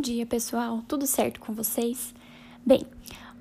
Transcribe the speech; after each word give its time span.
Bom 0.00 0.02
dia, 0.02 0.24
pessoal. 0.24 0.82
Tudo 0.88 1.06
certo 1.06 1.38
com 1.40 1.52
vocês? 1.52 2.14
Bem, 2.64 2.86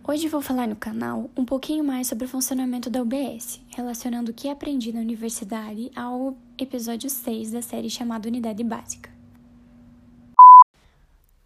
hoje 0.06 0.27
vou 0.27 0.42
falar 0.42 0.67
no 0.67 0.75
canal 0.75 1.29
um 1.37 1.45
pouquinho 1.45 1.85
mais 1.85 2.07
sobre 2.07 2.25
o 2.25 2.27
funcionamento 2.27 2.89
da 2.89 3.01
UBS, 3.01 3.61
relacionando 3.69 4.31
o 4.31 4.33
que 4.33 4.49
aprendi 4.49 4.91
na 4.91 4.99
universidade 4.99 5.89
ao 5.95 6.35
episódio 6.57 7.09
6 7.09 7.51
da 7.51 7.61
série 7.61 7.89
chamada 7.89 8.27
Unidade 8.27 8.61
Básica. 8.61 9.09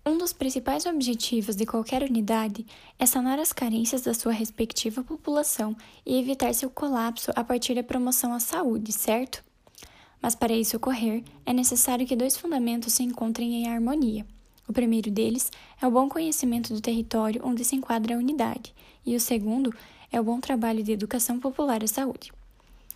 Um 0.04 0.18
dos 0.18 0.34
principais 0.34 0.88
objetivos 0.88 1.56
de 1.56 1.68
qualquer 1.68 2.02
unidade 2.02 2.66
é 2.98 3.06
sanar 3.06 3.38
as 3.38 3.54
carências 3.54 4.02
da 4.02 4.16
sua 4.16 4.32
respectiva 4.32 5.04
população 5.04 5.78
e 6.04 6.18
evitar 6.18 6.56
seu 6.56 6.72
colapso 6.72 7.32
a 7.36 7.44
partir 7.44 7.76
da 7.76 7.84
promoção 7.84 8.34
à 8.34 8.40
saúde, 8.40 8.92
certo? 8.92 9.44
Mas 10.20 10.34
para 10.34 10.54
isso 10.54 10.78
ocorrer, 10.78 11.24
é 11.46 11.54
necessário 11.54 12.08
que 12.08 12.16
dois 12.16 12.36
fundamentos 12.36 12.94
se 12.94 13.04
encontrem 13.04 13.54
em 13.54 13.68
harmonia. 13.68 14.26
O 14.68 14.74
primeiro 14.74 15.12
deles 15.12 15.52
é 15.82 15.88
o 15.88 15.92
bom 15.92 16.08
conhecimento 16.08 16.74
do 16.74 16.82
território 16.82 17.42
onde 17.44 17.66
se 17.66 17.76
enquadra 17.76 18.16
a 18.16 18.18
unidade, 18.18 18.74
e 19.06 19.16
o 19.16 19.20
segundo 19.20 19.74
é 20.12 20.20
o 20.20 20.24
bom 20.24 20.40
trabalho 20.40 20.84
de 20.84 20.92
educação 20.92 21.40
popular 21.40 21.84
à 21.84 21.88
saúde. 21.88 22.32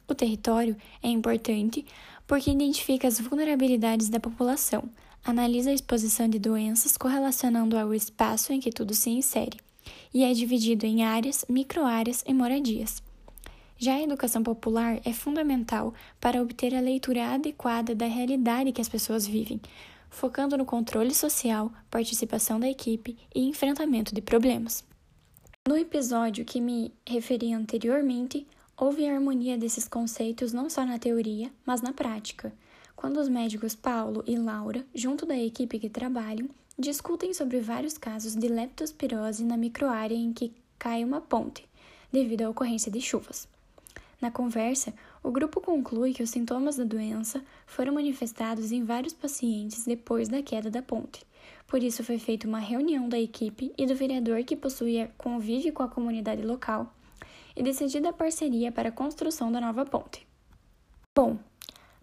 O 0.08 0.16
território 0.16 0.78
é 1.04 1.10
importante 1.10 1.86
porque 2.26 2.52
identifica 2.52 3.08
as 3.08 3.20
vulnerabilidades 3.20 4.08
da 4.08 4.20
população, 4.20 4.84
analisa 5.24 5.70
a 5.70 5.74
exposição 5.74 6.30
de 6.30 6.40
doenças 6.40 6.96
correlacionando 6.96 7.78
ao 7.78 7.94
espaço 7.94 8.54
em 8.54 8.60
que 8.60 8.72
tudo 8.72 8.94
se 8.94 9.10
insere, 9.10 9.60
e 10.14 10.24
é 10.24 10.32
dividido 10.34 10.86
em 10.86 11.04
áreas, 11.04 11.44
microáreas 11.50 12.24
e 12.26 12.34
moradias. 12.34 13.04
Já 13.78 13.96
a 13.96 14.02
educação 14.02 14.42
popular 14.42 15.00
é 15.04 15.14
fundamental 15.14 15.94
para 16.20 16.42
obter 16.42 16.74
a 16.74 16.80
leitura 16.80 17.34
adequada 17.34 17.94
da 17.94 18.08
realidade 18.08 18.72
que 18.72 18.82
as 18.82 18.90
pessoas 18.90 19.28
vivem, 19.28 19.62
focando 20.10 20.58
no 20.58 20.66
controle 20.66 21.14
social, 21.14 21.72
participação 21.90 22.60
da 22.60 22.70
equipe 22.70 23.18
e 23.34 23.48
enfrentamento 23.48 24.14
de 24.14 24.22
problemas. 24.22 24.84
No 25.68 25.78
episódio 25.78 26.46
que 26.46 26.62
me 26.62 26.94
referi 27.06 27.54
anteriormente, 27.54 28.48
houve 28.78 29.06
a 29.06 29.14
harmonia 29.14 29.58
desses 29.58 29.88
conceitos 29.88 30.54
não 30.54 30.70
só 30.70 30.86
na 30.86 30.98
teoria, 30.98 31.52
mas 31.66 31.82
na 31.82 31.92
prática, 31.92 32.54
quando 32.96 33.20
os 33.20 33.28
médicos 33.28 33.76
Paulo 33.76 34.24
e 34.26 34.38
Laura, 34.38 34.86
junto 34.96 35.26
da 35.26 35.38
equipe 35.38 35.78
que 35.78 35.90
trabalham, 35.90 36.50
discutem 36.80 37.34
sobre 37.34 37.60
vários 37.60 37.98
casos 37.98 38.36
de 38.36 38.48
leptospirose 38.48 39.44
na 39.44 39.58
microárea 39.58 40.16
em 40.16 40.32
que 40.32 40.54
cai 40.80 41.04
uma 41.04 41.20
ponte, 41.20 41.68
devido 42.12 42.44
à 42.44 42.50
ocorrência 42.50 42.92
de 42.92 43.02
chuvas. 43.02 43.48
Na 44.20 44.32
conversa, 44.32 44.94
o 45.22 45.30
grupo 45.30 45.62
conclui 45.62 46.14
que 46.14 46.24
os 46.24 46.32
sintomas 46.32 46.76
da 46.76 46.84
doença 46.84 47.44
foram 47.68 47.94
manifestados 47.94 48.72
em 48.72 48.84
vários 48.84 49.14
pacientes 49.14 49.86
depois 49.86 50.28
da 50.28 50.42
queda 50.42 50.72
da 50.72 50.82
ponte. 50.82 51.24
Por 51.68 51.84
isso, 51.84 52.04
foi 52.04 52.18
feita 52.18 52.48
uma 52.48 52.60
reunião 52.60 53.08
da 53.08 53.20
equipe 53.20 53.72
e 53.78 53.86
do 53.86 53.96
vereador 53.96 54.44
que 54.44 54.56
possuía 54.56 55.12
convívio 55.18 55.72
com 55.72 55.84
a 55.84 55.88
comunidade 55.88 56.42
local 56.42 56.92
e 57.56 57.62
decidida 57.62 58.10
a 58.10 58.14
parceria 58.14 58.72
para 58.72 58.90
a 58.90 58.92
construção 58.92 59.52
da 59.52 59.62
nova 59.62 59.86
ponte. 59.86 60.26
Bom, 61.16 61.38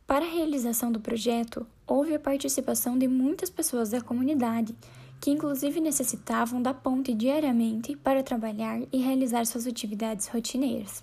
para 0.07 0.25
a 0.25 0.29
realização 0.29 0.93
do 0.93 1.01
projeto, 1.01 1.67
houve 1.87 2.15
a 2.15 2.21
participação 2.21 2.99
de 2.99 3.09
muitas 3.09 3.49
pessoas 3.51 3.91
da 3.91 4.01
comunidade, 4.01 4.75
que 5.21 5.31
inclusive 5.31 5.81
necessitavam 5.81 6.61
da 6.61 6.75
ponte 6.75 7.15
diariamente 7.15 7.97
para 7.97 8.23
trabalhar 8.23 8.81
e 8.93 8.99
realizar 8.99 9.47
suas 9.47 9.67
atividades 9.67 10.29
rotineiras. 10.29 11.03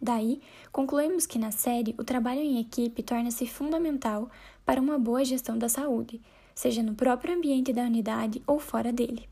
Daí, 0.00 0.40
concluímos 0.70 1.26
que 1.26 1.38
na 1.38 1.50
série 1.50 1.94
o 1.98 2.04
trabalho 2.04 2.40
em 2.40 2.60
equipe 2.60 3.02
torna-se 3.02 3.46
fundamental 3.46 4.30
para 4.64 4.80
uma 4.80 4.98
boa 4.98 5.24
gestão 5.24 5.56
da 5.56 5.68
saúde, 5.68 6.20
seja 6.54 6.82
no 6.82 6.94
próprio 6.94 7.34
ambiente 7.34 7.72
da 7.72 7.82
unidade 7.82 8.42
ou 8.46 8.58
fora 8.58 8.92
dele. 8.92 9.28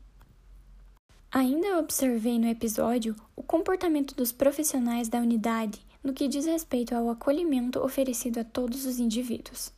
Ainda 1.31 1.79
observei 1.79 2.39
no 2.39 2.47
episódio 2.47 3.15
o 3.35 3.43
comportamento 3.43 4.15
dos 4.15 4.31
profissionais 4.31 5.09
da 5.09 5.19
unidade 5.19 5.85
no 6.01 6.13
que 6.13 6.27
diz 6.27 6.45
respeito 6.45 6.95
ao 6.95 7.09
acolhimento 7.09 7.83
oferecido 7.83 8.39
a 8.39 8.43
todos 8.43 8.85
os 8.85 8.99
indivíduos. 8.99 9.73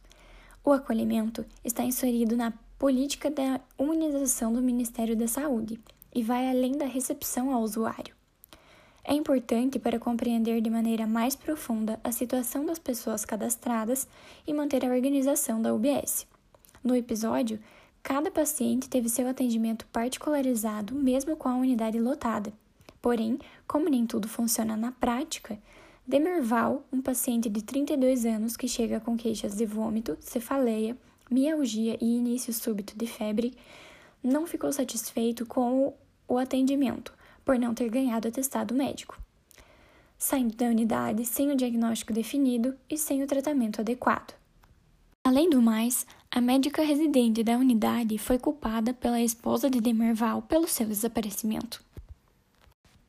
O 0.63 0.73
acolhimento 0.73 1.45
está 1.63 1.83
inserido 1.83 2.35
na 2.35 2.51
política 2.77 3.31
da 3.31 3.61
humanização 3.77 4.51
do 4.51 4.61
Ministério 4.61 5.15
da 5.15 5.27
Saúde 5.27 5.79
e 6.13 6.21
vai 6.21 6.49
além 6.49 6.77
da 6.77 6.85
recepção 6.85 7.53
ao 7.53 7.61
usuário. 7.61 8.16
É 9.09 9.13
importante 9.13 9.79
para 9.79 9.97
compreender 9.97 10.59
de 10.59 10.69
maneira 10.69 11.07
mais 11.07 11.33
profunda 11.33 11.97
a 12.03 12.11
situação 12.11 12.65
das 12.65 12.77
pessoas 12.77 13.23
cadastradas 13.23 14.05
e 14.45 14.53
manter 14.53 14.83
a 14.83 14.93
organização 14.93 15.61
da 15.61 15.73
UBS. 15.73 16.27
No 16.83 16.93
episódio, 16.93 17.57
cada 18.03 18.29
paciente 18.29 18.89
teve 18.89 19.07
seu 19.07 19.25
atendimento 19.29 19.87
particularizado, 19.93 20.93
mesmo 20.93 21.37
com 21.37 21.47
a 21.47 21.55
unidade 21.55 21.97
lotada. 21.97 22.51
Porém, 23.01 23.39
como 23.65 23.87
nem 23.87 24.05
tudo 24.05 24.27
funciona 24.27 24.75
na 24.75 24.91
prática, 24.91 25.57
Demerval, 26.05 26.83
um 26.91 27.01
paciente 27.01 27.49
de 27.49 27.61
32 27.61 28.25
anos 28.25 28.57
que 28.57 28.67
chega 28.67 28.99
com 28.99 29.15
queixas 29.15 29.55
de 29.55 29.65
vômito, 29.65 30.17
cefaleia, 30.19 30.97
mialgia 31.31 31.97
e 32.01 32.17
início 32.17 32.53
súbito 32.53 32.97
de 32.97 33.07
febre, 33.07 33.53
não 34.21 34.45
ficou 34.45 34.71
satisfeito 34.73 35.45
com 35.45 35.93
o 36.27 36.37
atendimento 36.37 37.16
por 37.47 37.57
não 37.57 37.73
ter 37.73 37.89
ganhado 37.89 38.27
atestado 38.27 38.75
médico, 38.75 39.17
saindo 40.17 40.53
da 40.57 40.65
unidade 40.65 41.25
sem 41.25 41.49
o 41.49 41.55
diagnóstico 41.55 42.11
definido 42.11 42.75
e 42.89 42.97
sem 42.97 43.23
o 43.23 43.25
tratamento 43.25 43.79
adequado. 43.79 44.33
Além 45.23 45.49
do 45.49 45.61
mais, 45.61 46.05
a 46.29 46.41
médica 46.41 46.81
residente 46.81 47.43
da 47.43 47.55
unidade 47.55 48.17
foi 48.17 48.37
culpada 48.37 48.93
pela 48.93 49.21
esposa 49.21 49.69
de 49.69 49.79
Demerval 49.79 50.41
pelo 50.41 50.67
seu 50.67 50.85
desaparecimento. 50.87 51.81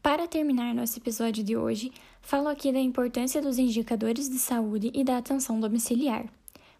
Para 0.01 0.29
terminar 0.29 0.73
nosso 0.73 1.01
episódio 1.01 1.43
de 1.43 1.57
hoje, 1.57 1.91
falo 2.23 2.47
aqui 2.47 2.71
da 2.71 2.79
importância 2.79 3.43
dos 3.43 3.59
indicadores 3.59 4.29
de 4.29 4.39
saúde 4.39 4.93
e 4.95 5.03
da 5.03 5.19
atenção 5.19 5.59
domiciliar. 5.59 6.27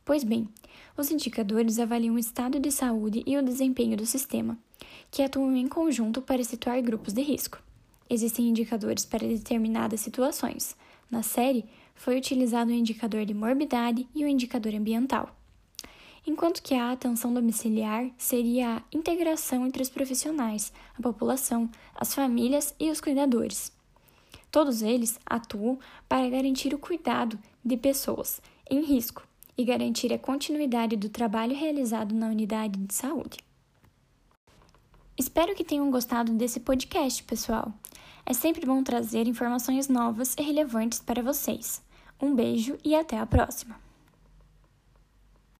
Pois 0.05 0.23
bem, 0.23 0.49
os 0.97 1.11
indicadores 1.11 1.81
avaliam 1.81 2.15
o 2.15 2.21
estado 2.21 2.61
de 2.61 2.71
saúde 2.71 3.25
e 3.27 3.37
o 3.37 3.43
desempenho 3.43 3.97
do 3.97 4.07
sistema, 4.07 4.57
que 5.11 5.23
atuam 5.23 5.57
em 5.57 5.69
conjunto 5.69 6.21
para 6.21 6.45
situar 6.45 6.81
grupos 6.83 7.13
de 7.13 7.23
risco. 7.23 7.59
Existem 8.11 8.49
indicadores 8.49 9.05
para 9.05 9.27
determinadas 9.27 10.01
situações. 10.01 10.77
Na 11.11 11.23
série, 11.23 11.65
foi 11.95 12.17
utilizado 12.17 12.71
o 12.71 12.75
indicador 12.75 13.25
de 13.25 13.35
morbidade 13.35 14.09
e 14.15 14.25
o 14.25 14.29
indicador 14.29 14.75
ambiental. 14.75 15.35
Enquanto 16.27 16.63
que 16.63 16.75
a 16.75 16.93
atenção 16.93 17.33
domiciliar 17.33 18.11
seria 18.17 18.77
a 18.77 18.83
integração 18.93 19.67
entre 19.67 19.83
os 19.83 19.89
profissionais, 19.89 20.73
a 20.99 21.03
população, 21.03 21.71
as 21.95 22.15
famílias 22.15 22.75
e 22.79 22.91
os 22.91 23.01
cuidadores. 23.01 23.73
Todos 24.51 24.83
eles 24.83 25.19
atuam 25.27 25.79
para 26.09 26.29
garantir 26.29 26.75
o 26.75 26.79
cuidado 26.79 27.39
de 27.65 27.77
pessoas 27.77 28.41
em 28.71 28.83
risco 28.83 29.27
e 29.57 29.65
garantir 29.65 30.13
a 30.13 30.19
continuidade 30.19 30.97
do 30.97 31.09
trabalho 31.09 31.55
realizado 31.55 32.15
na 32.15 32.29
unidade 32.29 32.79
de 32.79 32.95
saúde. 32.95 33.48
Espero 35.19 35.53
que 35.55 35.65
tenham 35.65 35.91
gostado 35.91 36.33
desse 36.33 36.61
podcast, 36.61 37.25
pessoal. 37.25 37.73
É 38.25 38.33
sempre 38.33 38.65
bom 38.65 38.85
trazer 38.85 39.27
informações 39.27 39.89
novas 39.89 40.37
e 40.39 40.43
relevantes 40.43 41.01
para 41.01 41.23
vocês. 41.23 41.83
Um 42.23 42.37
beijo 42.37 42.79
e 42.85 42.95
até 42.95 43.19
a 43.19 43.27
próxima! 43.27 43.88